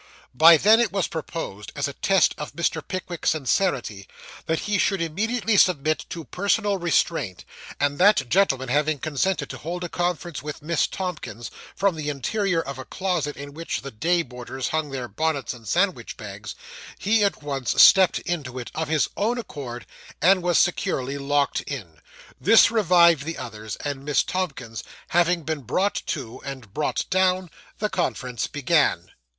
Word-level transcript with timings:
By 0.33 0.57
them 0.57 0.79
it 0.79 0.91
was 0.91 1.07
proposed, 1.07 1.71
as 1.75 1.87
a 1.87 1.93
test 1.93 2.33
of 2.39 2.53
Mr. 2.55 2.81
Pickwick's 2.81 3.29
sincerity, 3.29 4.07
that 4.47 4.61
he 4.61 4.79
should 4.79 4.99
immediately 4.99 5.57
submit 5.57 6.07
to 6.09 6.25
personal 6.25 6.79
restraint; 6.79 7.45
and 7.79 7.99
that 7.99 8.27
gentleman 8.27 8.69
having 8.69 8.97
consented 8.97 9.47
to 9.51 9.59
hold 9.59 9.83
a 9.83 9.89
conference 9.89 10.41
with 10.41 10.63
Miss 10.63 10.87
Tomkins, 10.87 11.51
from 11.75 11.93
the 11.95 12.09
interior 12.09 12.61
of 12.63 12.79
a 12.79 12.85
closet 12.85 13.37
in 13.37 13.53
which 13.53 13.81
the 13.81 13.91
day 13.91 14.23
boarders 14.23 14.69
hung 14.69 14.89
their 14.89 15.07
bonnets 15.07 15.53
and 15.53 15.67
sandwich 15.67 16.17
bags, 16.17 16.55
he 16.97 17.23
at 17.23 17.43
once 17.43 17.79
stepped 17.79 18.17
into 18.21 18.57
it, 18.57 18.71
of 18.73 18.87
his 18.87 19.07
own 19.15 19.37
accord, 19.37 19.85
and 20.19 20.41
was 20.41 20.57
securely 20.57 21.19
locked 21.19 21.61
in. 21.67 22.01
This 22.39 22.71
revived 22.71 23.23
the 23.23 23.37
others; 23.37 23.75
and 23.81 24.03
Miss 24.03 24.23
Tomkins 24.23 24.83
having 25.09 25.43
been 25.43 25.61
brought 25.61 26.01
to, 26.07 26.41
and 26.43 26.73
brought 26.73 27.05
down, 27.11 27.51
the 27.77 27.87
conference 27.91 28.47
began. 28.47 29.11